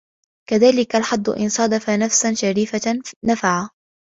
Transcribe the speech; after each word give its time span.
كَذَلِكَ 0.49 0.95
الْحَظُّ 0.95 1.29
إنْ 1.29 1.49
صَادَفَ 1.49 1.89
نَفْسًا 1.89 2.33
شَرِيفَةً 2.33 2.99
نَفَعَ 3.25 3.69